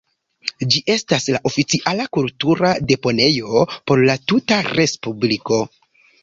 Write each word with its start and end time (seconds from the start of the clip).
Ĝi 0.75 0.79
estas 0.93 1.27
la 1.35 1.41
oficiala 1.49 2.07
kultura 2.17 2.71
deponejo 2.93 3.67
por 3.91 4.03
la 4.11 4.17
tuta 4.33 4.59
respubliko. 4.71 5.63